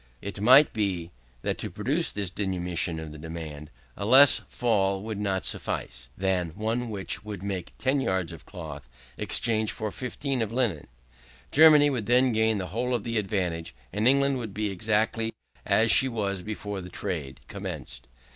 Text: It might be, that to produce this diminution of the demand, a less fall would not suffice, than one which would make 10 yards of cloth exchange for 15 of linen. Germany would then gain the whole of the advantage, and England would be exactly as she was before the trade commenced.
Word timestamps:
It 0.19 0.41
might 0.41 0.73
be, 0.73 1.11
that 1.43 1.59
to 1.59 1.69
produce 1.69 2.11
this 2.11 2.31
diminution 2.31 2.99
of 2.99 3.11
the 3.11 3.19
demand, 3.19 3.69
a 3.95 4.03
less 4.03 4.41
fall 4.47 5.03
would 5.03 5.19
not 5.19 5.43
suffice, 5.43 6.09
than 6.17 6.55
one 6.55 6.89
which 6.89 7.23
would 7.23 7.43
make 7.43 7.75
10 7.77 8.01
yards 8.01 8.33
of 8.33 8.43
cloth 8.43 8.89
exchange 9.15 9.71
for 9.71 9.91
15 9.91 10.41
of 10.41 10.51
linen. 10.51 10.87
Germany 11.51 11.91
would 11.91 12.07
then 12.07 12.33
gain 12.33 12.57
the 12.57 12.69
whole 12.73 12.95
of 12.95 13.03
the 13.03 13.19
advantage, 13.19 13.75
and 13.93 14.07
England 14.07 14.39
would 14.39 14.55
be 14.55 14.71
exactly 14.71 15.31
as 15.67 15.91
she 15.91 16.07
was 16.09 16.41
before 16.41 16.81
the 16.81 16.89
trade 16.89 17.39
commenced. 17.47 18.07